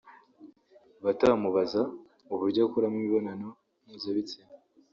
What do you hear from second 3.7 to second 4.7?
mpuzabitsina